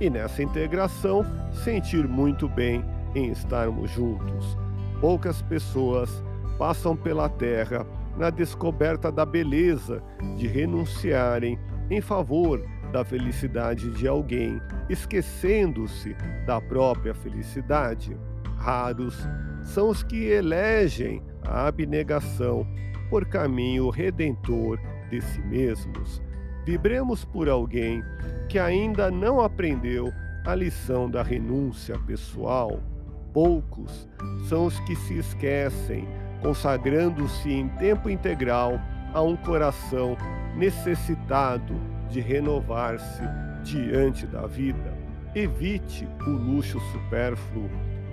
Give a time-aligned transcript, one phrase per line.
[0.00, 2.84] e nessa integração sentir muito bem
[3.14, 4.56] em estarmos juntos.
[5.00, 6.22] Poucas pessoas
[6.58, 10.02] passam pela terra na descoberta da beleza
[10.36, 11.58] de renunciarem
[11.90, 16.14] em favor da felicidade de alguém, esquecendo-se
[16.46, 18.16] da própria felicidade.
[18.56, 19.16] Raros
[19.62, 22.66] são os que elegem a abnegação
[23.08, 26.22] por caminho redentor de si mesmos.
[26.70, 28.00] Vibremos por alguém
[28.48, 30.12] que ainda não aprendeu
[30.46, 32.80] a lição da renúncia pessoal
[33.32, 34.08] poucos
[34.48, 36.06] são os que se esquecem,
[36.40, 38.80] consagrando-se em tempo integral
[39.12, 40.16] a um coração
[40.56, 41.74] necessitado
[42.08, 43.22] de renovar-se
[43.64, 44.96] diante da vida.
[45.34, 47.68] Evite o luxo supérfluo.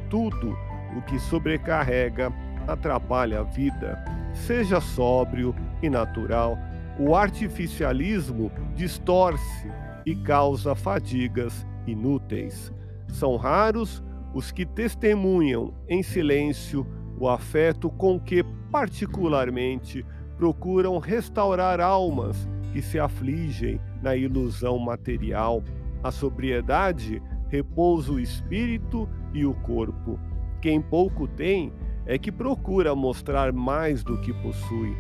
[0.10, 0.58] Tudo
[0.98, 2.34] o que sobrecarrega
[2.68, 4.04] atrapalha a vida.
[4.34, 6.58] Seja sóbrio e natural.
[7.00, 9.72] O artificialismo distorce
[10.04, 12.74] e causa fadigas inúteis.
[13.08, 14.04] São raros
[14.34, 16.88] os que testemunham em silêncio
[17.20, 20.04] o afeto com que, particularmente,
[20.38, 25.64] procuram restaurar almas que se afligem na ilusão material.
[26.04, 30.20] A sobriedade repousa o espírito e o corpo.
[30.62, 31.72] Quem pouco tem
[32.08, 34.96] é que procura mostrar mais do que possui.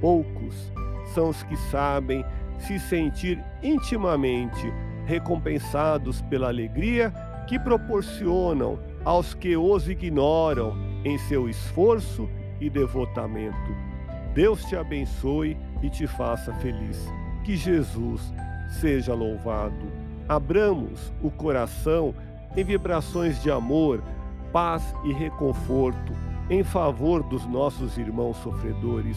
[0.00, 0.72] Poucos
[1.06, 2.24] são os que sabem
[2.58, 4.72] se sentir intimamente
[5.04, 7.12] recompensados pela alegria
[7.46, 12.28] que proporcionam aos que os ignoram em seu esforço
[12.60, 13.74] e devotamento.
[14.34, 17.06] Deus te abençoe e te faça feliz.
[17.44, 18.32] Que Jesus
[18.80, 19.92] seja louvado.
[20.28, 22.14] Abramos o coração
[22.56, 24.02] em vibrações de amor,
[24.52, 26.12] paz e reconforto
[26.48, 29.16] em favor dos nossos irmãos sofredores,